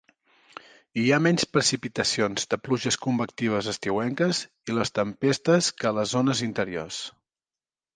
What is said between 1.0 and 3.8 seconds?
Hi ha menys precipitacions de pluges convectives